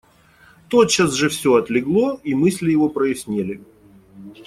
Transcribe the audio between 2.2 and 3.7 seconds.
и мысли его прояснели.